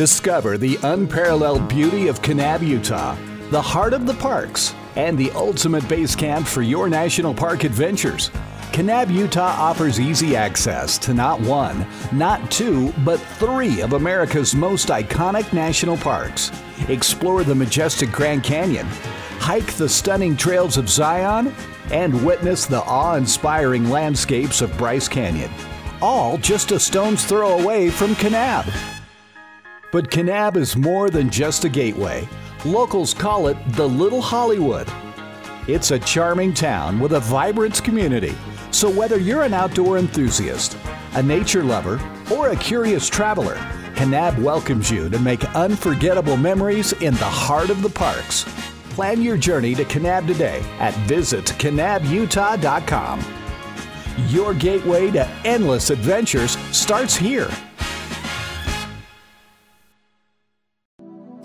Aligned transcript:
Discover 0.00 0.56
the 0.56 0.78
unparalleled 0.82 1.68
beauty 1.68 2.08
of 2.08 2.22
Kanab, 2.22 2.66
Utah, 2.66 3.14
the 3.50 3.60
heart 3.60 3.92
of 3.92 4.06
the 4.06 4.14
parks, 4.14 4.74
and 4.96 5.18
the 5.18 5.30
ultimate 5.32 5.86
base 5.90 6.16
camp 6.16 6.46
for 6.46 6.62
your 6.62 6.88
national 6.88 7.34
park 7.34 7.64
adventures. 7.64 8.30
Kanab, 8.72 9.12
Utah 9.12 9.54
offers 9.58 10.00
easy 10.00 10.34
access 10.34 10.96
to 10.96 11.12
not 11.12 11.38
one, 11.42 11.86
not 12.12 12.50
two, 12.50 12.94
but 13.04 13.20
three 13.20 13.82
of 13.82 13.92
America's 13.92 14.54
most 14.54 14.88
iconic 14.88 15.52
national 15.52 15.98
parks. 15.98 16.50
Explore 16.88 17.44
the 17.44 17.54
majestic 17.54 18.10
Grand 18.10 18.42
Canyon, 18.42 18.86
hike 19.38 19.74
the 19.74 19.86
stunning 19.86 20.34
trails 20.34 20.78
of 20.78 20.88
Zion, 20.88 21.54
and 21.90 22.24
witness 22.24 22.64
the 22.64 22.82
awe 22.84 23.16
inspiring 23.16 23.90
landscapes 23.90 24.62
of 24.62 24.74
Bryce 24.78 25.08
Canyon. 25.08 25.50
All 26.00 26.38
just 26.38 26.72
a 26.72 26.80
stone's 26.80 27.22
throw 27.22 27.58
away 27.58 27.90
from 27.90 28.14
Kanab. 28.14 28.72
But 29.92 30.10
Kanab 30.10 30.56
is 30.56 30.76
more 30.76 31.10
than 31.10 31.30
just 31.30 31.64
a 31.64 31.68
gateway. 31.68 32.28
Locals 32.64 33.12
call 33.12 33.48
it 33.48 33.56
the 33.72 33.88
Little 33.88 34.22
Hollywood. 34.22 34.86
It's 35.66 35.90
a 35.90 35.98
charming 35.98 36.54
town 36.54 37.00
with 37.00 37.14
a 37.14 37.20
vibrant 37.20 37.82
community. 37.82 38.36
So 38.70 38.88
whether 38.88 39.18
you're 39.18 39.42
an 39.42 39.52
outdoor 39.52 39.98
enthusiast, 39.98 40.78
a 41.14 41.22
nature 41.22 41.64
lover, 41.64 42.00
or 42.32 42.50
a 42.50 42.56
curious 42.56 43.08
traveler, 43.08 43.56
Kanab 43.94 44.38
welcomes 44.38 44.88
you 44.90 45.08
to 45.10 45.18
make 45.18 45.44
unforgettable 45.56 46.36
memories 46.36 46.92
in 46.94 47.14
the 47.14 47.24
heart 47.24 47.70
of 47.70 47.82
the 47.82 47.90
parks. 47.90 48.44
Plan 48.90 49.22
your 49.22 49.36
journey 49.36 49.74
to 49.74 49.84
Kanab 49.84 50.26
today 50.26 50.62
at 50.78 50.94
visitkanabutah.com. 51.08 53.24
Your 54.28 54.54
gateway 54.54 55.10
to 55.10 55.26
endless 55.44 55.90
adventures 55.90 56.56
starts 56.70 57.16
here. 57.16 57.50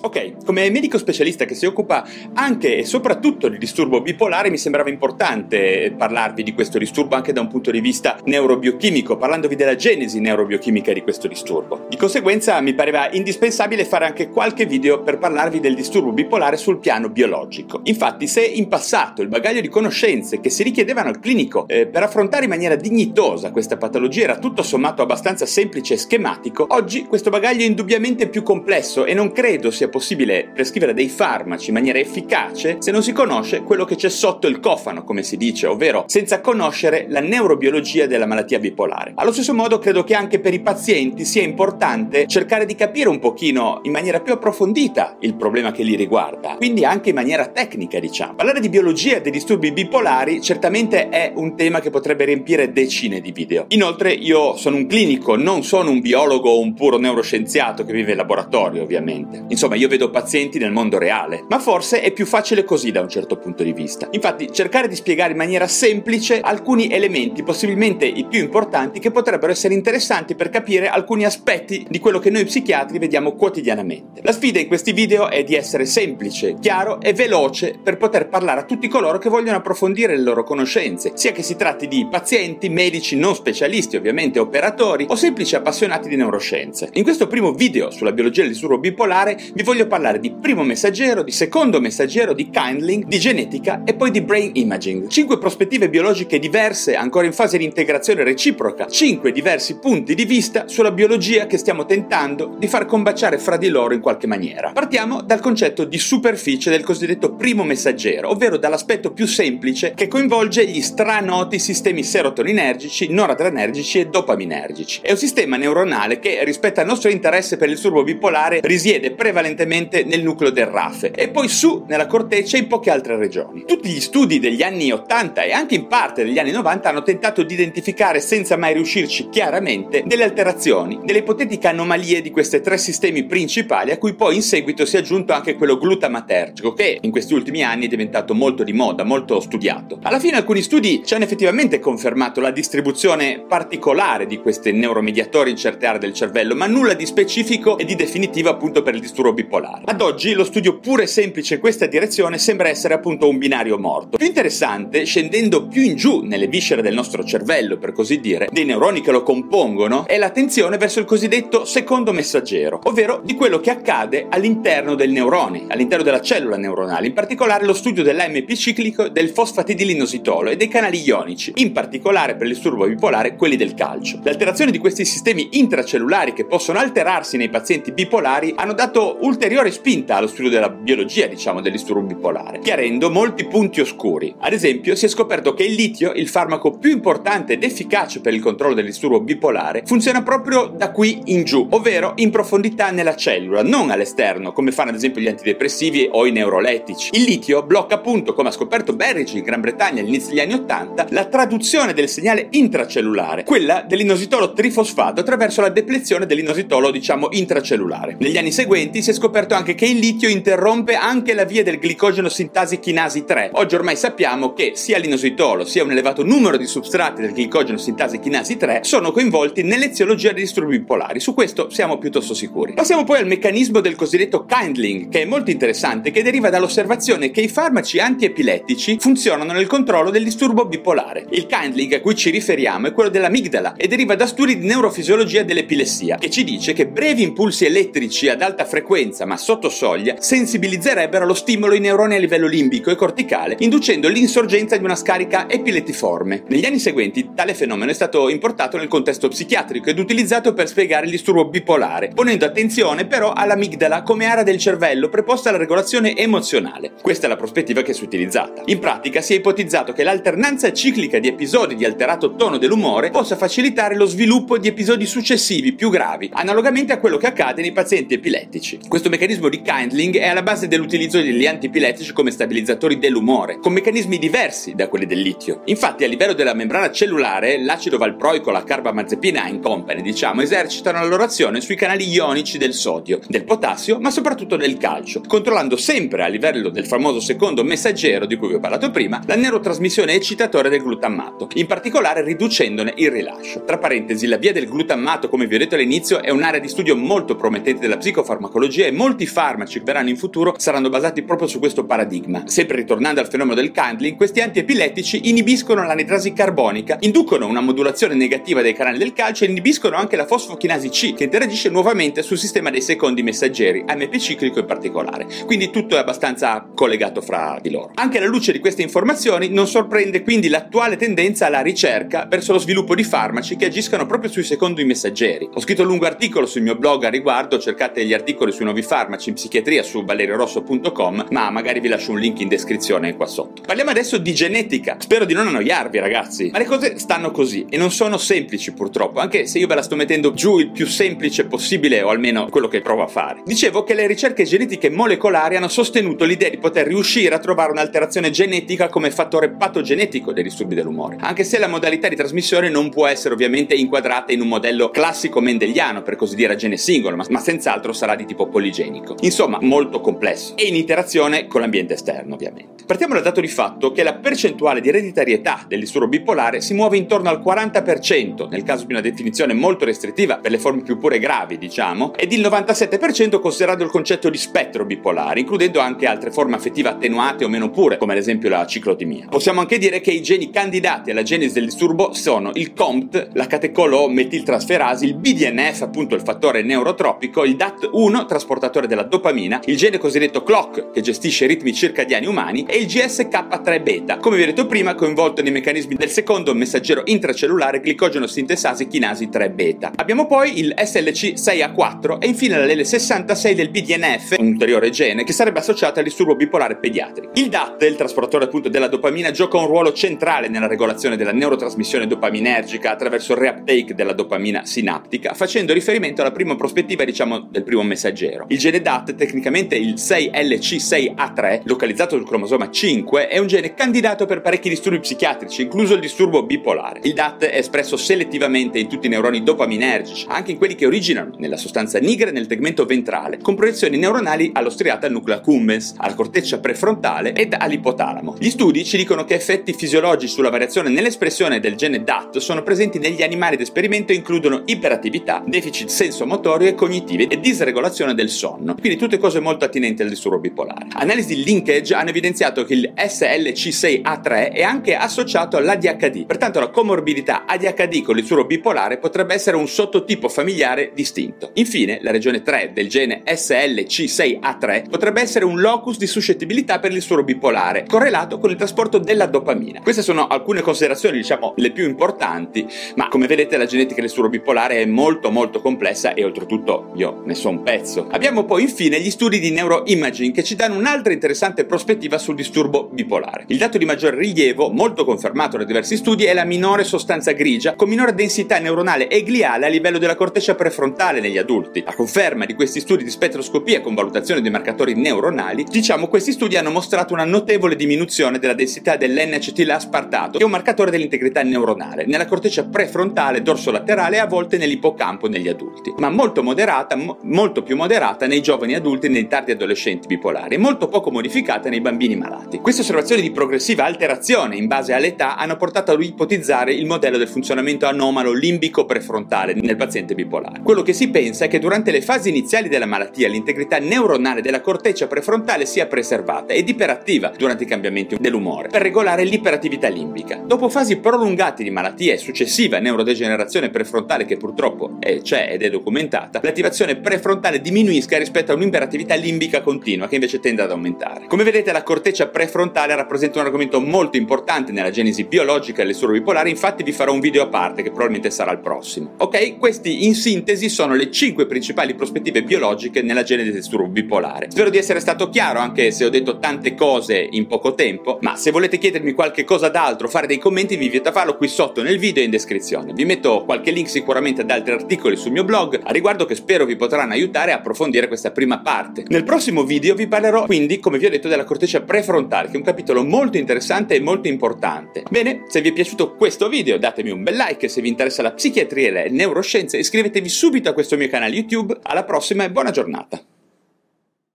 Ok, 0.05 0.45
come 0.45 0.69
medico 0.69 0.99
specialista 0.99 1.45
che 1.45 1.55
si 1.55 1.65
occupa 1.65 2.07
anche 2.35 2.77
e 2.77 2.85
soprattutto 2.85 3.47
di 3.47 3.57
disturbo 3.57 4.01
bipolare, 4.01 4.51
mi 4.51 4.57
sembrava 4.59 4.91
importante 4.91 5.95
parlarvi 5.97 6.43
di 6.43 6.53
questo 6.53 6.77
disturbo 6.77 7.15
anche 7.15 7.33
da 7.33 7.41
un 7.41 7.47
punto 7.47 7.71
di 7.71 7.79
vista 7.79 8.19
neurobiochimico, 8.23 9.17
parlandovi 9.17 9.55
della 9.55 9.73
genesi 9.73 10.19
neurobiochimica 10.19 10.93
di 10.93 11.01
questo 11.01 11.27
disturbo. 11.27 11.87
Di 11.89 11.97
conseguenza 11.97 12.61
mi 12.61 12.75
pareva 12.75 13.09
indispensabile 13.09 13.83
fare 13.83 14.05
anche 14.05 14.29
qualche 14.29 14.67
video 14.67 15.01
per 15.01 15.17
parlarvi 15.17 15.59
del 15.59 15.73
disturbo 15.73 16.11
bipolare 16.11 16.57
sul 16.57 16.77
piano 16.77 17.09
biologico. 17.09 17.79
Infatti, 17.85 18.27
se 18.27 18.45
in 18.45 18.67
passato 18.67 19.23
il 19.23 19.27
bagaglio 19.27 19.59
di 19.59 19.69
conoscenze 19.69 20.39
che 20.39 20.51
si 20.51 20.61
richiedevano 20.61 21.09
al 21.09 21.19
clinico 21.19 21.67
eh, 21.67 21.87
per 21.87 22.03
affrontare 22.03 22.43
in 22.43 22.51
maniera 22.51 22.75
dignitosa 22.75 23.49
questa 23.49 23.77
patologia 23.77 24.25
era 24.25 24.37
tutto 24.37 24.61
sommato 24.61 25.01
abbastanza 25.01 25.47
semplice 25.47 25.95
e 25.95 25.97
schematico, 25.97 26.67
oggi 26.69 27.05
questo 27.05 27.31
bagaglio 27.31 27.63
è 27.63 27.65
indubbiamente 27.65 28.29
più 28.29 28.43
complesso 28.43 29.05
e 29.05 29.15
non 29.15 29.31
credo 29.31 29.71
sia 29.71 29.93
possibile 29.95 30.49
prescrivere 30.53 30.93
dei 30.93 31.07
farmaci 31.07 31.69
in 31.69 31.75
maniera 31.75 31.99
efficace 31.99 32.75
se 32.79 32.91
non 32.91 33.01
si 33.01 33.13
conosce 33.13 33.61
quello 33.61 33.85
che 33.85 33.95
c'è 33.95 34.09
sotto 34.09 34.45
il 34.45 34.59
cofano, 34.59 35.05
come 35.05 35.23
si 35.23 35.37
dice, 35.37 35.67
ovvero 35.67 36.03
senza 36.07 36.41
conoscere 36.41 37.05
la 37.07 37.21
neurobiologia 37.21 38.05
della 38.05 38.25
malattia 38.25 38.59
bipolare. 38.59 39.13
Allo 39.15 39.31
stesso 39.31 39.53
modo 39.53 39.79
credo 39.79 40.03
che 40.03 40.13
anche 40.13 40.41
per 40.41 40.53
i 40.53 40.59
pazienti 40.59 41.23
sia 41.23 41.43
importante 41.43 42.27
cercare 42.27 42.65
di 42.65 42.75
capire 42.75 43.07
un 43.07 43.19
pochino 43.19 43.79
in 43.83 43.93
maniera 43.93 44.19
più 44.19 44.33
approfondita 44.33 45.15
il 45.21 45.35
problema 45.35 45.71
che 45.71 45.83
li 45.83 45.95
riguarda, 45.95 46.55
quindi 46.57 46.83
anche 46.83 47.09
in 47.09 47.15
maniera 47.15 47.47
tecnica, 47.47 47.97
diciamo. 47.97 48.35
Parlare 48.35 48.59
di 48.59 48.67
biologia 48.67 49.19
dei 49.19 49.31
disturbi 49.31 49.71
bipolari 49.71 50.41
certamente 50.41 51.07
è 51.07 51.31
un 51.33 51.55
tema 51.55 51.79
che 51.79 51.89
potrebbe 51.89 52.25
riempire 52.25 52.73
decine 52.73 53.21
di 53.21 53.31
video. 53.31 53.67
Inoltre 53.69 54.11
io 54.11 54.57
sono 54.57 54.75
un 54.75 54.87
clinico, 54.87 55.37
non 55.37 55.63
sono 55.63 55.89
un 55.89 56.01
biologo 56.01 56.49
o 56.49 56.59
un 56.59 56.73
puro 56.73 56.97
neuroscienziato 56.97 57.85
che 57.85 57.93
vive 57.93 58.11
in 58.11 58.17
laboratorio, 58.17 58.81
ovviamente. 58.81 59.45
Insomma, 59.47 59.75
io 59.75 59.84
io 59.85 59.91
vedo 59.91 60.09
pazienti 60.09 60.57
nel 60.57 60.71
mondo 60.71 60.97
reale, 60.97 61.45
ma 61.47 61.59
forse 61.59 62.01
è 62.01 62.11
più 62.11 62.25
facile 62.25 62.63
così 62.63 62.91
da 62.91 63.01
un 63.01 63.09
certo 63.09 63.37
punto 63.37 63.61
di 63.63 63.71
vista. 63.71 64.07
Infatti, 64.11 64.51
cercare 64.51 64.87
di 64.87 64.95
spiegare 64.95 65.31
in 65.31 65.37
maniera 65.37 65.67
semplice 65.67 66.39
alcuni 66.39 66.89
elementi, 66.89 67.43
possibilmente 67.43 68.05
i 68.05 68.25
più 68.25 68.39
importanti, 68.39 68.99
che 68.99 69.11
potrebbero 69.11 69.51
essere 69.51 69.75
interessanti 69.75 70.33
per 70.33 70.49
capire 70.49 70.87
alcuni 70.87 71.23
aspetti 71.23 71.85
di 71.87 71.99
quello 71.99 72.17
che 72.17 72.31
noi 72.31 72.45
psichiatri 72.45 72.97
vediamo 72.97 73.33
quotidianamente. 73.33 74.21
La 74.23 74.31
sfida 74.31 74.59
in 74.59 74.67
questi 74.67 74.91
video 74.91 75.29
è 75.29 75.43
di 75.43 75.53
essere 75.53 75.85
semplice, 75.85 76.55
chiaro 76.59 76.99
e 76.99 77.13
veloce 77.13 77.75
per 77.81 77.97
poter 77.97 78.27
parlare 78.27 78.61
a 78.61 78.65
tutti 78.65 78.87
coloro 78.87 79.19
che 79.19 79.29
vogliono 79.29 79.57
approfondire 79.57 80.17
le 80.17 80.23
loro 80.23 80.43
conoscenze, 80.43 81.11
sia 81.13 81.31
che 81.31 81.43
si 81.43 81.55
tratti 81.55 81.87
di 81.87 82.07
pazienti, 82.09 82.69
medici 82.69 83.15
non 83.15 83.35
specialisti, 83.35 83.97
ovviamente 83.97 84.39
operatori, 84.39 85.05
o 85.07 85.15
semplici 85.15 85.55
appassionati 85.55 86.09
di 86.09 86.15
neuroscienze. 86.15 86.89
In 86.93 87.03
questo 87.03 87.27
primo 87.27 87.51
video 87.51 87.91
sulla 87.91 88.11
biologia 88.11 88.41
del 88.41 88.51
disturbo 88.51 88.79
bipolare 88.79 89.37
vi 89.53 89.63
voglio 89.63 89.74
voglio 89.75 89.87
parlare 89.87 90.19
di 90.21 90.31
primo 90.31 90.63
messaggero, 90.63 91.21
di 91.21 91.31
secondo 91.31 91.81
messaggero, 91.81 92.31
di 92.31 92.49
kindling, 92.49 93.03
di 93.03 93.19
genetica 93.19 93.81
e 93.83 93.93
poi 93.93 94.09
di 94.09 94.21
brain 94.21 94.51
imaging. 94.53 95.09
Cinque 95.09 95.37
prospettive 95.37 95.89
biologiche 95.89 96.39
diverse, 96.39 96.95
ancora 96.95 97.25
in 97.25 97.33
fase 97.33 97.57
di 97.57 97.65
integrazione 97.65 98.23
reciproca, 98.23 98.87
cinque 98.87 99.33
diversi 99.33 99.77
punti 99.79 100.15
di 100.15 100.23
vista 100.23 100.69
sulla 100.69 100.91
biologia 100.91 101.45
che 101.45 101.57
stiamo 101.57 101.85
tentando 101.85 102.55
di 102.57 102.67
far 102.67 102.85
combaciare 102.85 103.37
fra 103.37 103.57
di 103.57 103.67
loro 103.67 103.93
in 103.93 103.99
qualche 103.99 104.27
maniera. 104.27 104.71
Partiamo 104.71 105.21
dal 105.21 105.41
concetto 105.41 105.83
di 105.83 105.97
superficie 105.97 106.69
del 106.69 106.85
cosiddetto 106.85 107.33
primo 107.35 107.65
messaggero, 107.65 108.29
ovvero 108.29 108.55
dall'aspetto 108.55 109.11
più 109.11 109.27
semplice 109.27 109.91
che 109.93 110.07
coinvolge 110.07 110.65
gli 110.65 110.81
stranoti 110.81 111.59
sistemi 111.59 112.01
serotoninergici, 112.01 113.11
noradrenergici 113.11 113.99
e 113.99 114.05
dopaminergici. 114.05 115.01
È 115.03 115.11
un 115.11 115.17
sistema 115.17 115.57
neuronale 115.57 116.19
che, 116.19 116.45
rispetto 116.45 116.79
al 116.79 116.85
nostro 116.85 117.09
interesse 117.09 117.57
per 117.57 117.67
il 117.67 117.73
disturbo 117.73 118.03
bipolare, 118.03 118.61
risiede 118.63 119.11
prevalentemente 119.11 119.63
prevalentemente 119.65 120.03
nel 120.03 120.23
nucleo 120.23 120.51
del 120.51 120.67
RAFE 120.67 121.11
e 121.11 121.29
poi 121.29 121.47
su 121.47 121.83
nella 121.87 122.07
corteccia 122.07 122.57
in 122.57 122.67
poche 122.67 122.91
altre 122.91 123.17
regioni. 123.17 123.65
Tutti 123.65 123.89
gli 123.89 123.99
studi 123.99 124.39
degli 124.39 124.61
anni 124.61 124.91
80 124.91 125.43
e 125.43 125.51
anche 125.51 125.75
in 125.75 125.87
parte 125.87 126.23
degli 126.23 126.37
anni 126.37 126.51
90 126.51 126.89
hanno 126.89 127.03
tentato 127.03 127.43
di 127.43 127.53
identificare 127.53 128.19
senza 128.19 128.55
mai 128.55 128.73
riuscirci 128.73 129.29
chiaramente 129.29 130.03
delle 130.05 130.23
alterazioni, 130.23 130.99
delle 131.03 131.19
ipotetiche 131.19 131.67
anomalie 131.67 132.21
di 132.21 132.31
questi 132.31 132.61
tre 132.61 132.77
sistemi 132.77 133.25
principali 133.25 133.91
a 133.91 133.97
cui 133.97 134.13
poi 134.13 134.35
in 134.35 134.41
seguito 134.41 134.85
si 134.85 134.95
è 134.95 134.99
aggiunto 134.99 135.33
anche 135.33 135.55
quello 135.55 135.77
glutamatergico 135.77 136.73
che 136.73 136.99
in 137.01 137.11
questi 137.11 137.33
ultimi 137.33 137.63
anni 137.63 137.85
è 137.85 137.89
diventato 137.89 138.33
molto 138.33 138.63
di 138.63 138.73
moda, 138.73 139.03
molto 139.03 139.39
studiato. 139.39 139.99
Alla 140.03 140.19
fine 140.19 140.37
alcuni 140.37 140.61
studi 140.61 141.01
ci 141.03 141.13
hanno 141.13 141.23
effettivamente 141.23 141.79
confermato 141.79 142.39
la 142.39 142.51
distribuzione 142.51 143.43
particolare 143.47 144.25
di 144.25 144.37
questi 144.37 144.71
neuromediatori 144.71 145.49
in 145.49 145.57
certe 145.57 145.85
aree 145.85 145.99
del 145.99 146.13
cervello, 146.13 146.55
ma 146.55 146.67
nulla 146.67 146.93
di 146.93 147.05
specifico 147.05 147.77
e 147.77 147.85
di 147.85 147.95
definitivo 147.95 148.49
appunto 148.49 148.83
per 148.83 148.93
il 148.93 149.01
disturbo 149.01 149.33
bipolare 149.33 149.54
bipolare. 149.55 149.81
Ad 149.85 150.01
oggi 150.01 150.33
lo 150.33 150.43
studio 150.43 150.79
pure 150.79 151.03
e 151.03 151.07
semplice 151.07 151.55
in 151.55 151.59
questa 151.59 151.85
direzione 151.85 152.37
sembra 152.37 152.69
essere 152.69 152.93
appunto 152.93 153.27
un 153.27 153.37
binario 153.37 153.77
morto. 153.77 154.17
Più 154.17 154.25
interessante, 154.25 155.05
scendendo 155.05 155.67
più 155.67 155.81
in 155.81 155.95
giù 155.95 156.21
nelle 156.21 156.47
viscere 156.47 156.81
del 156.81 156.93
nostro 156.93 157.23
cervello, 157.23 157.77
per 157.77 157.91
così 157.91 158.19
dire, 158.19 158.47
dei 158.51 158.65
neuroni 158.65 159.01
che 159.01 159.11
lo 159.11 159.23
compongono, 159.23 160.05
è 160.07 160.17
l'attenzione 160.17 160.77
verso 160.77 160.99
il 160.99 161.05
cosiddetto 161.05 161.65
secondo 161.65 162.11
messaggero, 162.11 162.79
ovvero 162.83 163.21
di 163.23 163.35
quello 163.35 163.59
che 163.59 163.71
accade 163.71 164.27
all'interno 164.29 164.95
del 164.95 165.11
neurone, 165.11 165.65
all'interno 165.67 166.03
della 166.03 166.21
cellula 166.21 166.57
neuronale, 166.57 167.07
in 167.07 167.13
particolare 167.13 167.65
lo 167.65 167.73
studio 167.73 168.03
dell'AMP 168.03 168.53
ciclico 168.53 169.09
del 169.09 169.29
fosfatidilinositolo 169.29 170.49
e 170.49 170.57
dei 170.57 170.67
canali 170.67 171.01
ionici, 171.01 171.53
in 171.55 171.71
particolare 171.71 172.35
per 172.35 172.47
il 172.47 172.53
disturbo 172.53 172.85
bipolare 172.85 173.35
quelli 173.35 173.55
del 173.55 173.73
calcio. 173.73 174.19
L'alterazione 174.23 174.71
di 174.71 174.77
questi 174.77 175.05
sistemi 175.05 175.49
intracellulari 175.51 176.33
che 176.33 176.45
possono 176.45 176.79
alterarsi 176.79 177.37
nei 177.37 177.49
pazienti 177.49 177.91
bipolari 177.91 178.53
hanno 178.55 178.73
dato 178.73 179.17
ulteriormente 179.21 179.44
ulteriore 179.45 179.69
spinta 179.69 180.15
allo 180.15 180.25
studio 180.25 180.49
della 180.49 180.69
biologia, 180.69 181.27
diciamo, 181.27 181.61
del 181.61 181.71
disturbo 181.71 182.01
bipolare, 182.01 182.59
chiarendo 182.61 183.11
molti 183.11 183.45
punti 183.45 183.79
oscuri. 183.79 184.33
Ad 184.39 184.53
esempio, 184.53 184.95
si 184.95 185.05
è 185.05 185.07
scoperto 185.07 185.53
che 185.53 185.63
il 185.63 185.75
litio, 185.75 186.13
il 186.13 186.27
farmaco 186.27 186.79
più 186.79 186.89
importante 186.89 187.53
ed 187.53 187.63
efficace 187.63 188.21
per 188.21 188.33
il 188.33 188.41
controllo 188.41 188.73
del 188.73 188.85
disturbo 188.85 189.21
bipolare, 189.21 189.83
funziona 189.85 190.23
proprio 190.23 190.65
da 190.75 190.89
qui 190.89 191.21
in 191.25 191.43
giù, 191.43 191.67
ovvero 191.69 192.13
in 192.15 192.31
profondità 192.31 192.89
nella 192.89 193.15
cellula, 193.15 193.61
non 193.61 193.91
all'esterno, 193.91 194.51
come 194.51 194.71
fanno 194.71 194.89
ad 194.89 194.95
esempio 194.95 195.21
gli 195.21 195.27
antidepressivi 195.27 196.09
o 196.11 196.25
i 196.25 196.31
neurolettici. 196.31 197.11
Il 197.13 197.23
litio 197.23 197.61
blocca 197.61 197.95
appunto, 197.95 198.33
come 198.33 198.49
ha 198.49 198.51
scoperto 198.51 198.93
Berridge 198.93 199.37
in 199.37 199.43
Gran 199.43 199.61
Bretagna 199.61 200.01
all'inizio 200.01 200.29
degli 200.29 200.39
anni 200.39 200.53
80, 200.53 201.07
la 201.11 201.25
traduzione 201.25 201.93
del 201.93 202.09
segnale 202.09 202.47
intracellulare, 202.49 203.43
quella 203.43 203.85
dell'inositolo 203.87 204.53
trifosfato 204.53 205.21
attraverso 205.21 205.61
la 205.61 205.69
deplezione 205.69 206.25
dell'inositolo, 206.25 206.89
diciamo, 206.89 207.27
intracellulare. 207.29 208.17
Negli 208.19 208.37
anni 208.37 208.51
seguenti 208.51 209.03
si 209.03 209.11
è 209.11 209.13
scoperto 209.13 209.33
scoperto 209.35 209.55
anche 209.55 209.75
che 209.75 209.85
il 209.85 209.97
litio 209.97 210.29
interrompe 210.29 210.95
anche 210.95 211.33
la 211.33 211.43
via 211.43 211.61
del 211.61 211.77
glicogeno 211.77 212.29
sintasi 212.29 212.79
chinasi 212.79 213.25
3. 213.25 213.49
Oggi 213.55 213.75
ormai 213.75 213.97
sappiamo 213.97 214.53
che 214.53 214.71
sia 214.75 214.97
l'inositolo 214.97 215.65
sia 215.65 215.83
un 215.83 215.91
elevato 215.91 216.23
numero 216.23 216.55
di 216.55 216.65
substrati 216.65 217.21
del 217.21 217.33
glicogeno 217.33 217.77
sintasi 217.77 218.19
chinasi 218.19 218.55
3 218.55 218.85
sono 218.85 219.11
coinvolti 219.11 219.61
nell'eziologia 219.61 220.31
dei 220.31 220.43
disturbi 220.43 220.79
bipolari. 220.79 221.19
Su 221.19 221.33
questo 221.33 221.69
siamo 221.69 221.97
piuttosto 221.97 222.33
sicuri. 222.33 222.75
Passiamo 222.75 223.03
poi 223.03 223.17
al 223.17 223.27
meccanismo 223.27 223.81
del 223.81 223.95
cosiddetto 223.95 224.45
kindling, 224.45 225.09
che 225.09 225.23
è 225.23 225.25
molto 225.25 225.51
interessante, 225.51 226.11
che 226.11 226.23
deriva 226.23 226.49
dall'osservazione 226.49 227.29
che 227.29 227.41
i 227.41 227.49
farmaci 227.49 227.99
antiepilettici 227.99 228.95
funzionano 229.01 229.51
nel 229.51 229.67
controllo 229.67 230.11
del 230.11 230.23
disturbo 230.23 230.65
bipolare. 230.65 231.25
Il 231.31 231.45
kindling 231.45 231.91
a 231.91 231.99
cui 231.99 232.15
ci 232.15 232.29
riferiamo 232.29 232.87
è 232.87 232.93
quello 232.93 233.09
dell'amigdala 233.09 233.75
e 233.75 233.89
deriva 233.89 234.15
da 234.15 234.27
studi 234.27 234.57
di 234.57 234.65
neurofisiologia 234.65 235.43
dell'epilessia, 235.43 236.15
che 236.15 236.29
ci 236.29 236.45
dice 236.45 236.71
che 236.71 236.87
brevi 236.87 237.23
impulsi 237.23 237.65
elettrici 237.65 238.29
ad 238.29 238.41
alta 238.41 238.63
frequenza 238.63 239.23
ma 239.25 239.37
sotto 239.37 239.69
soglia 239.69 240.15
sensibilizzerebbero 240.19 241.25
lo 241.25 241.33
stimolo 241.33 241.73
ai 241.73 241.79
neuroni 241.79 242.15
a 242.15 242.19
livello 242.19 242.47
limbico 242.47 242.91
e 242.91 242.95
corticale, 242.95 243.55
inducendo 243.59 244.07
l'insorgenza 244.07 244.77
di 244.77 244.83
una 244.83 244.95
scarica 244.95 245.49
epilettiforme. 245.49 246.43
Negli 246.47 246.65
anni 246.65 246.79
seguenti 246.79 247.31
tale 247.35 247.53
fenomeno 247.53 247.91
è 247.91 247.93
stato 247.93 248.29
importato 248.29 248.77
nel 248.77 248.87
contesto 248.87 249.27
psichiatrico 249.27 249.89
ed 249.89 249.99
utilizzato 249.99 250.53
per 250.53 250.67
spiegare 250.67 251.05
il 251.05 251.11
disturbo 251.11 251.47
bipolare, 251.47 252.11
ponendo 252.13 252.45
attenzione 252.45 253.05
però 253.05 253.33
all'amigdala 253.33 254.03
come 254.03 254.25
area 254.25 254.43
del 254.43 254.57
cervello 254.57 255.09
preposta 255.09 255.49
alla 255.49 255.57
regolazione 255.57 256.15
emozionale. 256.15 256.93
Questa 257.01 257.25
è 257.25 257.29
la 257.29 257.35
prospettiva 257.35 257.81
che 257.81 257.93
si 257.93 258.01
è 258.01 258.05
utilizzata. 258.05 258.63
In 258.65 258.79
pratica 258.79 259.21
si 259.21 259.33
è 259.33 259.37
ipotizzato 259.37 259.93
che 259.93 260.03
l'alternanza 260.03 260.71
ciclica 260.71 261.19
di 261.19 261.27
episodi 261.27 261.75
di 261.75 261.85
alterato 261.85 262.35
tono 262.35 262.57
dell'umore 262.57 263.09
possa 263.09 263.35
facilitare 263.35 263.95
lo 263.95 264.05
sviluppo 264.05 264.57
di 264.57 264.67
episodi 264.67 265.05
successivi 265.05 265.73
più 265.73 265.89
gravi, 265.89 266.29
analogamente 266.33 266.93
a 266.93 266.99
quello 266.99 267.17
che 267.17 267.27
accade 267.27 267.61
nei 267.61 267.71
pazienti 267.71 268.13
epilettici. 268.13 268.79
Questo 268.87 269.04
meccanismo 269.09 269.49
di 269.49 269.61
kindling 269.61 270.17
è 270.17 270.27
alla 270.27 270.43
base 270.43 270.67
dell'utilizzo 270.67 271.21
degli 271.21 271.45
antiepilettici 271.45 272.13
come 272.13 272.31
stabilizzatori 272.31 272.99
dell'umore, 272.99 273.59
con 273.59 273.73
meccanismi 273.73 274.17
diversi 274.17 274.73
da 274.73 274.87
quelli 274.87 275.05
del 275.05 275.19
litio. 275.19 275.61
Infatti, 275.65 276.03
a 276.03 276.07
livello 276.07 276.33
della 276.33 276.53
membrana 276.53 276.91
cellulare, 276.91 277.61
l'acido 277.61 277.97
valproico, 277.97 278.51
la 278.51 278.63
carbamazepina 278.63 279.47
in 279.47 279.61
company, 279.61 280.01
diciamo, 280.01 280.41
esercitano 280.41 280.99
la 280.99 281.05
loro 281.05 281.23
azione 281.23 281.61
sui 281.61 281.75
canali 281.75 282.07
ionici 282.07 282.57
del 282.57 282.73
sodio, 282.73 283.19
del 283.27 283.43
potassio, 283.43 283.99
ma 283.99 284.11
soprattutto 284.11 284.55
del 284.55 284.77
calcio, 284.77 285.21
controllando 285.27 285.77
sempre 285.77 286.23
a 286.23 286.27
livello 286.27 286.69
del 286.69 286.85
famoso 286.85 287.19
secondo 287.19 287.63
messaggero 287.63 288.25
di 288.25 288.35
cui 288.35 288.49
vi 288.49 288.53
ho 288.55 288.59
parlato 288.59 288.91
prima, 288.91 289.21
la 289.25 289.35
neurotrasmissione 289.35 290.13
eccitatore 290.13 290.69
del 290.69 290.81
glutammato, 290.81 291.49
in 291.55 291.65
particolare 291.65 292.23
riducendone 292.23 292.93
il 292.97 293.11
rilascio. 293.11 293.63
Tra 293.63 293.77
parentesi, 293.77 294.27
la 294.27 294.37
via 294.37 294.53
del 294.53 294.67
glutammato, 294.67 295.29
come 295.29 295.47
vi 295.47 295.55
ho 295.55 295.57
detto 295.59 295.75
all'inizio, 295.75 296.21
è 296.21 296.29
un'area 296.29 296.59
di 296.59 296.67
studio 296.67 296.95
molto 296.95 297.35
promettente 297.35 297.81
della 297.81 297.97
psicofarmacologia 297.97 298.85
e 298.85 298.91
molti 298.95 299.27
farmaci 299.27 299.79
che 299.79 299.85
verranno 299.85 300.09
in 300.09 300.17
futuro 300.17 300.55
saranno 300.57 300.89
basati 300.89 301.21
proprio 301.21 301.47
su 301.47 301.59
questo 301.59 301.85
paradigma. 301.85 302.43
Sempre 302.47 302.77
ritornando 302.77 303.19
al 303.19 303.29
fenomeno 303.29 303.55
del 303.55 303.71
candling, 303.71 304.15
questi 304.15 304.41
antiepilettici 304.41 305.29
inibiscono 305.29 305.85
l'anidrasi 305.85 306.33
carbonica, 306.33 306.97
inducono 307.01 307.45
una 307.45 307.61
modulazione 307.61 308.15
negativa 308.15 308.61
dei 308.61 308.73
canali 308.73 308.97
del 308.97 309.13
calcio 309.13 309.43
e 309.43 309.49
inibiscono 309.49 309.97
anche 309.97 310.15
la 310.15 310.25
fosfochinasi 310.25 310.89
C, 310.89 311.13
che 311.13 311.25
interagisce 311.25 311.69
nuovamente 311.69 312.23
sul 312.23 312.37
sistema 312.37 312.69
dei 312.69 312.81
secondi 312.81 313.21
messaggeri, 313.21 313.83
AMP 313.85 314.15
ciclico 314.17 314.59
in 314.59 314.65
particolare. 314.65 315.27
Quindi 315.45 315.69
tutto 315.69 315.95
è 315.95 315.99
abbastanza 315.99 316.67
collegato 316.73 317.21
fra 317.21 317.59
di 317.61 317.69
loro. 317.69 317.91
Anche 317.95 318.17
alla 318.17 318.27
luce 318.27 318.51
di 318.51 318.59
queste 318.59 318.81
informazioni 318.81 319.49
non 319.49 319.67
sorprende 319.67 320.23
quindi 320.23 320.47
l'attuale 320.47 320.95
tendenza 320.95 321.47
alla 321.47 321.61
ricerca 321.61 322.25
verso 322.29 322.53
lo 322.53 322.59
sviluppo 322.59 322.95
di 322.95 323.03
farmaci 323.03 323.55
che 323.55 323.65
agiscano 323.65 324.05
proprio 324.05 324.31
sui 324.31 324.43
secondi 324.43 324.83
messaggeri. 324.85 325.49
Ho 325.53 325.59
scritto 325.59 325.81
un 325.81 325.87
lungo 325.87 326.05
articolo 326.05 326.45
sul 326.45 326.61
mio 326.61 326.75
blog 326.75 327.03
a 327.03 327.09
riguardo, 327.09 327.59
cercate 327.59 328.05
gli 328.05 328.13
articoli 328.13 328.51
sui 328.51 328.63
nuovi 328.65 328.81
farmaci 328.85 329.29
in 329.29 329.35
psichiatria 329.35 329.83
su 329.83 330.03
valeriorosso.com, 330.05 331.27
ma 331.31 331.49
magari 331.49 331.79
vi 331.79 331.87
lascio 331.87 332.11
un 332.11 332.19
link 332.19 332.39
in 332.39 332.47
descrizione 332.47 333.15
qua 333.15 333.25
sotto. 333.25 333.63
Parliamo 333.65 333.89
adesso 333.89 334.17
di 334.17 334.33
genetica. 334.33 334.97
Spero 334.99 335.25
di 335.25 335.33
non 335.33 335.47
annoiarvi, 335.47 335.99
ragazzi. 335.99 336.49
Ma 336.51 336.59
le 336.59 336.65
cose 336.65 336.97
stanno 336.97 337.31
così 337.31 337.65
e 337.69 337.77
non 337.77 337.91
sono 337.91 338.17
semplici 338.17 338.71
purtroppo, 338.71 339.19
anche 339.19 339.45
se 339.47 339.59
io 339.59 339.67
ve 339.67 339.75
la 339.75 339.81
sto 339.81 339.95
mettendo 339.95 340.33
giù 340.33 340.59
il 340.59 340.71
più 340.71 340.85
semplice 340.85 341.45
possibile, 341.45 342.01
o 342.01 342.09
almeno 342.09 342.47
quello 342.49 342.67
che 342.67 342.81
provo 342.81 343.03
a 343.03 343.07
fare. 343.07 343.41
Dicevo 343.45 343.83
che 343.83 343.93
le 343.93 344.07
ricerche 344.07 344.43
genetiche 344.43 344.89
molecolari 344.89 345.55
hanno 345.55 345.67
sostenuto 345.67 346.25
l'idea 346.25 346.49
di 346.49 346.57
poter 346.57 346.87
riuscire 346.87 347.33
a 347.33 347.39
trovare 347.39 347.71
un'alterazione 347.71 348.29
genetica 348.29 348.89
come 348.89 349.11
fattore 349.11 349.49
patogenetico 349.49 350.31
dei 350.31 350.43
disturbi 350.43 350.75
dell'umore, 350.75 351.17
anche 351.19 351.43
se 351.43 351.57
la 351.57 351.67
modalità 351.67 352.07
di 352.07 352.15
trasmissione 352.15 352.69
non 352.69 352.89
può 352.89 353.07
essere 353.07 353.33
ovviamente 353.33 353.73
inquadrata 353.73 354.31
in 354.31 354.41
un 354.41 354.47
modello 354.47 354.89
classico 354.89 355.41
mendeliano, 355.41 356.01
per 356.01 356.15
così 356.15 356.35
dire 356.35 356.53
a 356.53 356.55
gene 356.55 356.77
singolo, 356.77 357.15
ma, 357.15 357.25
ma 357.29 357.39
senz'altro 357.39 357.93
sarà 357.93 358.15
di 358.15 358.25
tipo 358.25 358.47
poligenico. 358.75 359.15
Insomma, 359.21 359.59
molto 359.61 360.01
complesso 360.01 360.55
e 360.57 360.67
in 360.67 360.75
interazione 360.75 361.47
con 361.47 361.61
l'ambiente 361.61 361.93
esterno, 361.93 362.33
ovviamente. 362.35 362.83
Partiamo 362.85 363.15
dal 363.15 363.23
dato 363.23 363.41
di 363.41 363.47
fatto 363.47 363.91
che 363.91 364.03
la 364.03 364.13
percentuale 364.13 364.79
di 364.79 364.89
ereditarietà 364.89 365.65
del 365.67 365.79
disturbo 365.79 366.07
bipolare 366.07 366.61
si 366.61 366.75
muove 366.75 366.97
intorno 366.97 367.29
al 367.29 367.41
40%, 367.43 368.47
nel 368.47 368.63
caso 368.63 368.85
di 368.85 368.93
una 368.93 369.01
definizione 369.01 369.53
molto 369.53 369.85
restrittiva 369.85 370.37
per 370.37 370.51
le 370.51 370.59
forme 370.59 370.83
più 370.83 370.99
pure 370.99 371.17
gravi, 371.17 371.57
diciamo, 371.57 372.13
ed 372.15 372.31
il 372.31 372.41
97% 372.41 373.39
considerando 373.39 373.83
il 373.83 373.89
concetto 373.89 374.29
di 374.29 374.37
spettro 374.37 374.85
bipolare, 374.85 375.39
includendo 375.39 375.79
anche 375.79 376.05
altre 376.05 376.29
forme 376.29 376.57
affettive 376.57 376.89
attenuate 376.89 377.43
o 377.43 377.49
meno 377.49 377.71
pure, 377.71 377.97
come 377.97 378.13
ad 378.13 378.19
esempio 378.19 378.49
la 378.49 378.65
ciclotimia. 378.67 379.27
Possiamo 379.29 379.61
anche 379.61 379.79
dire 379.79 379.99
che 379.99 380.11
i 380.11 380.21
geni 380.21 380.51
candidati 380.51 381.09
alla 381.09 381.23
genesi 381.23 381.55
del 381.55 381.65
disturbo 381.65 382.13
sono 382.13 382.51
il 382.53 382.73
COMT, 382.73 383.29
la 383.33 383.47
catecolo-metiltrasferasi, 383.47 385.05
il 385.05 385.15
BDNF, 385.15 385.81
appunto 385.81 386.13
il 386.13 386.21
fattore 386.21 386.61
neurotropico, 386.61 387.43
il 387.43 387.55
DAT1, 387.55 388.25
trasportatore 388.65 388.87
della 388.87 389.03
dopamina, 389.03 389.61
il 389.65 389.77
gene 389.77 389.97
cosiddetto 389.97 390.43
CLOCK, 390.43 390.91
che 390.91 391.01
gestisce 391.01 391.45
i 391.45 391.47
ritmi 391.47 391.73
circadiani 391.73 392.25
umani, 392.25 392.65
e 392.67 392.77
il 392.77 392.85
GSK3 392.85 393.83
beta, 393.83 394.17
come 394.17 394.37
vi 394.37 394.43
ho 394.43 394.45
detto 394.45 394.65
prima, 394.65 394.95
coinvolto 394.95 395.41
nei 395.41 395.51
meccanismi 395.51 395.95
del 395.95 396.09
secondo 396.09 396.53
messaggero 396.53 397.03
intracellulare 397.05 397.79
glicogeno 397.79 398.27
sintesasi 398.27 398.87
chinasi 398.87 399.29
3 399.29 399.49
beta. 399.51 399.91
Abbiamo 399.95 400.25
poi 400.25 400.59
il 400.59 400.73
SLC6A4 400.77 402.19
e 402.19 402.27
infine 402.27 402.65
l'L66 402.65 403.53
del 403.53 403.69
BDNF, 403.69 404.35
un 404.39 404.47
ulteriore 404.47 404.89
gene 404.89 405.23
che 405.23 405.33
sarebbe 405.33 405.59
associato 405.59 405.99
al 405.99 406.05
disturbo 406.05 406.35
bipolare 406.35 406.77
pediatrico. 406.77 407.31
Il 407.35 407.49
DAT, 407.49 407.83
il 407.83 407.95
trasportatore 407.95 408.45
appunto 408.45 408.69
della 408.69 408.87
dopamina, 408.87 409.31
gioca 409.31 409.57
un 409.57 409.67
ruolo 409.67 409.93
centrale 409.93 410.47
nella 410.47 410.67
regolazione 410.67 411.17
della 411.17 411.31
neurotrasmissione 411.31 412.07
dopaminergica 412.07 412.91
attraverso 412.91 413.33
il 413.33 413.39
reuptake 413.39 413.93
della 413.93 414.13
dopamina 414.13 414.65
sinaptica, 414.65 415.33
facendo 415.33 415.73
riferimento 415.73 416.21
alla 416.21 416.31
prima 416.31 416.55
prospettiva, 416.55 417.03
diciamo, 417.03 417.39
del 417.39 417.63
primo 417.63 417.83
messaggero. 417.83 418.45
Il 418.55 418.61
gene 418.61 418.81
DAT, 418.81 419.15
tecnicamente 419.15 419.75
il 419.75 419.95
6LC6A3, 419.95 421.63
localizzato 421.65 422.15
sul 422.15 422.25
cromosoma 422.25 422.71
5, 422.71 423.27
è 423.27 423.37
un 423.37 423.47
gene 423.47 423.73
candidato 423.73 424.25
per 424.25 424.39
parecchi 424.39 424.69
disturbi 424.69 425.01
psichiatrici, 425.01 425.63
incluso 425.63 425.93
il 425.93 425.99
disturbo 425.99 426.41
bipolare. 426.43 427.01
Il 427.03 427.13
DAT 427.13 427.43
è 427.47 427.57
espresso 427.57 427.97
selettivamente 427.97 428.79
in 428.79 428.87
tutti 428.87 429.07
i 429.07 429.09
neuroni 429.09 429.43
dopaminergici, 429.43 430.25
anche 430.29 430.51
in 430.51 430.57
quelli 430.57 430.75
che 430.75 430.85
originano 430.85 431.33
nella 431.37 431.57
sostanza 431.57 431.99
nigra 431.99 432.31
nel 432.31 432.47
tegmento 432.47 432.85
ventrale, 432.85 433.39
con 433.41 433.55
proiezioni 433.55 433.97
neuronali 433.97 434.51
allo 434.53 434.69
striato 434.69 435.05
al 435.05 435.11
nucleo 435.11 435.35
accumbens, 435.35 435.95
alla 435.97 436.13
corteccia 436.13 436.59
prefrontale 436.59 437.33
ed 437.33 437.57
all'ipotalamo. 437.59 438.37
Gli 438.39 438.49
studi 438.49 438.85
ci 438.85 438.95
dicono 438.95 439.25
che 439.25 439.33
effetti 439.33 439.73
fisiologici 439.73 440.31
sulla 440.31 440.49
variazione 440.49 440.87
nell'espressione 440.87 441.59
del 441.59 441.75
gene 441.75 442.05
DAT 442.05 442.37
sono 442.37 442.63
presenti 442.63 442.99
negli 442.99 443.21
animali 443.21 443.57
d'esperimento 443.57 444.13
e 444.13 444.15
includono 444.15 444.61
iperattività, 444.63 445.43
deficit 445.45 445.89
sensomotorio 445.89 446.69
e 446.69 446.73
cognitivi 446.73 447.27
e 447.27 447.41
disregolazione 447.41 448.13
del 448.13 448.29
sonno, 448.29 448.43
quindi 448.79 448.97
tutte 448.97 449.17
cose 449.17 449.39
molto 449.39 449.65
attinenti 449.65 450.01
al 450.01 450.09
disturbo 450.09 450.39
bipolare. 450.39 450.87
Analisi 450.93 451.35
di 451.35 451.43
linkage 451.43 451.93
hanno 451.93 452.09
evidenziato 452.09 452.63
che 452.63 452.73
il 452.73 452.93
SLC6A3 452.95 454.51
è 454.51 454.61
anche 454.61 454.95
associato 454.95 455.57
all'ADHD, 455.57 456.25
pertanto 456.25 456.59
la 456.59 456.69
comorbidità 456.69 457.45
ADHD 457.45 458.01
con 458.01 458.15
il 458.15 458.21
disturbo 458.21 458.45
bipolare 458.45 458.97
potrebbe 458.97 459.33
essere 459.33 459.57
un 459.57 459.67
sottotipo 459.67 460.29
familiare 460.29 460.91
distinto. 460.93 461.51
Infine, 461.53 461.99
la 462.01 462.11
regione 462.11 462.41
3 462.41 462.71
del 462.73 462.89
gene 462.89 463.23
SLC6A3 463.25 464.89
potrebbe 464.89 465.21
essere 465.21 465.45
un 465.45 465.59
locus 465.59 465.97
di 465.97 466.07
suscettibilità 466.07 466.79
per 466.79 466.91
il 466.91 466.97
disturbo 466.97 467.23
bipolare, 467.23 467.85
correlato 467.87 468.37
con 468.37 468.49
il 468.49 468.55
trasporto 468.55 468.97
della 468.97 469.25
dopamina. 469.25 469.81
Queste 469.81 470.01
sono 470.01 470.27
alcune 470.27 470.61
considerazioni, 470.61 471.17
diciamo, 471.17 471.53
le 471.57 471.71
più 471.71 471.85
importanti, 471.85 472.65
ma 472.95 473.07
come 473.07 473.27
vedete 473.27 473.57
la 473.57 473.65
genetica 473.65 473.95
del 473.95 474.05
disturbo 474.05 474.29
bipolare 474.29 474.81
è 474.81 474.85
molto 474.85 475.31
molto 475.31 475.61
complessa 475.61 476.13
e 476.13 476.23
oltretutto 476.23 476.91
io 476.95 477.21
ne 477.25 477.35
so 477.35 477.49
un 477.49 477.63
pezzo. 477.63 478.07
Abbiamo 478.11 478.34
poi 478.43 478.63
infine 478.63 478.99
gli 478.99 479.09
studi 479.09 479.39
di 479.39 479.51
neuroimaging 479.51 480.33
che 480.33 480.43
ci 480.43 480.55
danno 480.55 480.77
un'altra 480.77 481.13
interessante 481.13 481.63
prospettiva 481.65 482.17
sul 482.17 482.35
disturbo 482.35 482.89
bipolare. 482.91 483.45
Il 483.47 483.57
dato 483.57 483.77
di 483.77 483.85
maggiore 483.85 484.17
rilievo, 484.17 484.69
molto 484.69 485.05
confermato 485.05 485.57
da 485.57 485.63
diversi 485.63 485.95
studi, 485.95 486.25
è 486.25 486.33
la 486.33 486.43
minore 486.43 486.83
sostanza 486.83 487.31
grigia 487.31 487.75
con 487.75 487.87
minore 487.87 488.13
densità 488.13 488.59
neuronale 488.59 489.07
e 489.07 489.21
gliale 489.21 489.67
a 489.67 489.69
livello 489.69 489.97
della 489.97 490.15
corteccia 490.15 490.55
prefrontale 490.55 491.21
negli 491.21 491.37
adulti. 491.37 491.83
A 491.85 491.93
conferma 491.93 492.45
di 492.45 492.53
questi 492.53 492.79
studi 492.79 493.03
di 493.03 493.09
spettroscopia 493.09 493.81
con 493.81 493.93
valutazione 493.93 494.41
dei 494.41 494.51
marcatori 494.51 494.95
neuronali, 494.95 495.63
diciamo 495.63 496.07
questi 496.07 496.31
studi 496.31 496.57
hanno 496.57 496.71
mostrato 496.71 497.13
una 497.13 497.25
notevole 497.25 497.75
diminuzione 497.75 498.39
della 498.39 498.53
densità 498.53 498.95
dell'N-acetil-aspartato, 498.95 500.37
che 500.37 500.43
è 500.43 500.45
un 500.45 500.51
marcatore 500.51 500.91
dell'integrità 500.91 501.43
neuronale, 501.43 502.05
nella 502.05 502.25
corteccia 502.25 502.65
prefrontale 502.65 503.41
dorsolaterale 503.41 504.15
e 504.15 504.19
a 504.19 504.27
volte 504.27 504.57
nell'ippocampo 504.57 505.27
negli 505.27 505.47
adulti, 505.47 505.93
ma 505.97 506.09
molto 506.09 506.41
moderata, 506.41 506.95
mo- 506.95 507.17
molto 507.23 507.61
più 507.61 507.75
moderata 507.75 508.14
osservata 508.15 508.27
nei 508.27 508.41
giovani 508.41 508.73
adulti 508.73 509.05
e 509.05 509.09
nei 509.09 509.27
tardi 509.27 509.51
adolescenti 509.51 510.07
bipolari 510.07 510.55
e 510.55 510.57
molto 510.57 510.87
poco 510.87 511.11
modificata 511.11 511.69
nei 511.69 511.81
bambini 511.81 512.15
malati. 512.15 512.59
Queste 512.59 512.81
osservazioni 512.81 513.21
di 513.21 513.31
progressiva 513.31 513.83
alterazione 513.83 514.55
in 514.55 514.67
base 514.67 514.93
all'età 514.93 515.35
hanno 515.35 515.57
portato 515.57 515.91
a 515.91 515.97
ipotizzare 515.99 516.73
il 516.73 516.85
modello 516.85 517.17
del 517.17 517.27
funzionamento 517.27 517.85
anomalo 517.85 518.31
limbico 518.31 518.85
prefrontale 518.85 519.53
nel 519.53 519.75
paziente 519.75 520.15
bipolare. 520.15 520.61
Quello 520.63 520.81
che 520.81 520.93
si 520.93 521.09
pensa 521.09 521.45
è 521.45 521.47
che 521.47 521.59
durante 521.59 521.91
le 521.91 522.01
fasi 522.01 522.29
iniziali 522.29 522.69
della 522.69 522.85
malattia 522.85 523.27
l'integrità 523.27 523.77
neuronale 523.79 524.41
della 524.41 524.61
corteccia 524.61 525.07
prefrontale 525.07 525.65
sia 525.65 525.85
preservata 525.85 526.53
ed 526.53 526.69
iperattiva 526.69 527.31
durante 527.37 527.63
i 527.63 527.67
cambiamenti 527.67 528.17
dell'umore 528.19 528.69
per 528.69 528.81
regolare 528.81 529.23
l'iperattività 529.25 529.89
limbica. 529.89 530.37
Dopo 530.37 530.69
fasi 530.69 530.97
prolungate 530.97 531.63
di 531.63 531.69
malattia 531.69 532.13
e 532.13 532.17
successiva 532.17 532.79
neurodegenerazione 532.79 533.69
prefrontale 533.69 534.25
che 534.25 534.37
purtroppo 534.37 534.97
c'è 534.99 535.49
ed 535.51 535.63
è 535.63 535.69
documentata, 535.69 536.39
l'attivazione 536.41 536.95
prefrontale 536.95 537.59
diminuisca 538.05 538.17
rispetto 538.17 538.51
a 538.51 538.55
un'iperattività 538.55 539.15
limbica 539.15 539.61
continua 539.61 540.07
che 540.07 540.15
invece 540.15 540.39
tende 540.39 540.61
ad 540.61 540.71
aumentare. 540.71 541.25
Come 541.27 541.43
vedete 541.43 541.71
la 541.71 541.83
corteccia 541.83 542.27
prefrontale 542.27 542.95
rappresenta 542.95 543.39
un 543.39 543.45
argomento 543.45 543.81
molto 543.81 544.17
importante 544.17 544.71
nella 544.71 544.91
genesi 544.91 545.23
biologica 545.23 545.79
del 545.79 545.91
disturbo 545.91 546.13
bipolare, 546.13 546.49
infatti 546.49 546.83
vi 546.83 546.91
farò 546.91 547.11
un 547.11 547.19
video 547.19 547.43
a 547.43 547.47
parte 547.47 547.81
che 547.81 547.89
probabilmente 547.89 548.29
sarà 548.29 548.51
il 548.51 548.59
prossimo. 548.59 549.13
Ok, 549.17 549.57
questi 549.57 550.05
in 550.05 550.15
sintesi 550.15 550.69
sono 550.69 550.93
le 550.93 551.11
5 551.11 551.45
principali 551.47 551.95
prospettive 551.95 552.43
biologiche 552.43 553.01
nella 553.01 553.23
genesi 553.23 553.49
del 553.49 553.59
disturbo 553.59 553.87
bipolare. 553.87 554.47
Spero 554.49 554.69
di 554.69 554.77
essere 554.77 554.99
stato 554.99 555.29
chiaro 555.29 555.59
anche 555.59 555.91
se 555.91 556.05
ho 556.05 556.09
detto 556.09 556.37
tante 556.39 556.75
cose 556.75 557.27
in 557.31 557.47
poco 557.47 557.73
tempo, 557.73 558.19
ma 558.21 558.35
se 558.35 558.51
volete 558.51 558.77
chiedermi 558.77 559.13
qualche 559.13 559.43
cosa 559.43 559.69
d'altro, 559.69 560.07
fare 560.07 560.27
dei 560.27 560.37
commenti 560.37 560.75
vi 560.75 560.85
invito 560.85 561.09
a 561.09 561.11
farlo 561.11 561.35
qui 561.35 561.47
sotto 561.47 561.81
nel 561.81 561.97
video 561.97 562.21
e 562.21 562.25
in 562.25 562.31
descrizione. 562.31 562.93
Vi 562.93 563.05
metto 563.05 563.43
qualche 563.45 563.71
link 563.71 563.89
sicuramente 563.89 564.41
ad 564.41 564.51
altri 564.51 564.73
articoli 564.73 565.15
sul 565.15 565.31
mio 565.31 565.43
blog 565.43 565.79
a 565.83 565.91
riguardo 565.91 566.25
che 566.25 566.35
spero 566.35 566.65
vi 566.65 566.75
potranno 566.75 567.13
aiutare 567.13 567.51
a 567.51 567.55
approfondire 567.55 567.94
questa 568.07 568.31
prima 568.31 568.59
parte. 568.59 569.05
Nel 569.07 569.23
prossimo 569.23 569.63
video 569.63 569.95
vi 569.95 570.07
parlerò 570.07 570.45
quindi, 570.45 570.79
come 570.79 570.97
vi 570.97 571.05
ho 571.05 571.09
detto, 571.09 571.27
della 571.27 571.43
corteccia 571.43 571.81
prefrontale, 571.81 572.47
che 572.47 572.53
è 572.53 572.57
un 572.57 572.63
capitolo 572.63 573.03
molto 573.03 573.37
interessante 573.37 573.95
e 573.95 573.99
molto 574.01 574.27
importante. 574.27 575.03
Bene, 575.09 575.43
se 575.47 575.61
vi 575.61 575.69
è 575.69 575.73
piaciuto 575.73 576.15
questo 576.15 576.49
video 576.49 576.77
datemi 576.77 577.09
un 577.09 577.23
bel 577.23 577.35
like, 577.35 577.67
se 577.67 577.81
vi 577.81 577.89
interessa 577.89 578.21
la 578.21 578.33
psichiatria 578.33 578.87
e 578.87 578.91
le 578.91 579.09
neuroscienze 579.09 579.77
iscrivetevi 579.77 580.29
subito 580.29 580.69
a 580.69 580.73
questo 580.73 580.97
mio 580.97 581.09
canale 581.09 581.35
YouTube. 581.35 581.77
Alla 581.83 582.03
prossima 582.03 582.43
e 582.43 582.51
buona 582.51 582.71
giornata. 582.71 583.19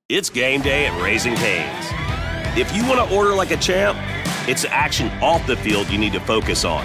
It's 0.09 0.31
game 0.31 0.61
day 0.63 0.87
at 0.87 1.01
Raising 1.01 1.37
Cane's. 1.37 1.93
If 2.57 2.75
you 2.75 2.85
want 2.87 2.99
to 2.99 3.15
order 3.15 3.33
like 3.33 3.55
a 3.55 3.59
champ, 3.59 3.97
it's 4.49 4.65
action 4.65 5.09
off 5.21 5.47
the 5.47 5.57
field 5.57 5.89
you 5.89 5.99
need 5.99 6.13
to 6.13 6.21
focus 6.21 6.65
on. 6.65 6.85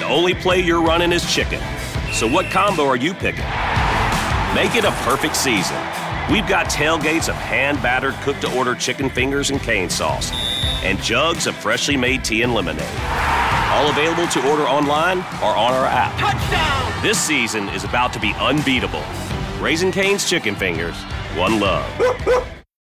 The 0.00 0.06
only 0.06 0.34
play 0.34 0.60
you're 0.60 0.82
running 0.82 1.12
is 1.12 1.24
chicken. 1.32 1.60
So 2.12 2.26
what 2.26 2.50
combo 2.50 2.84
are 2.84 2.96
you 2.96 3.14
picking? 3.14 3.44
Make 4.54 4.74
it 4.74 4.84
a 4.84 4.92
perfect 5.04 5.36
season. 5.36 5.76
We've 6.30 6.46
got 6.48 6.66
tailgates 6.66 7.28
of 7.28 7.34
hand-battered 7.34 8.14
cooked-to-order 8.22 8.76
chicken 8.76 9.10
fingers 9.10 9.50
and 9.50 9.60
cane 9.60 9.90
sauce, 9.90 10.32
and 10.82 10.98
jugs 11.02 11.46
of 11.46 11.54
freshly 11.54 11.98
made 11.98 12.24
tea 12.24 12.40
and 12.40 12.54
lemonade. 12.54 12.88
All 13.68 13.90
available 13.90 14.26
to 14.28 14.50
order 14.50 14.62
online 14.62 15.18
or 15.42 15.54
on 15.54 15.74
our 15.74 15.84
app. 15.84 16.18
Touchdown! 16.18 17.02
This 17.02 17.20
season 17.20 17.68
is 17.68 17.84
about 17.84 18.14
to 18.14 18.20
be 18.20 18.32
unbeatable. 18.38 19.04
Raising 19.60 19.92
Cane's 19.92 20.28
Chicken 20.28 20.54
Fingers, 20.54 20.96
one 21.36 21.60
love. 21.60 22.48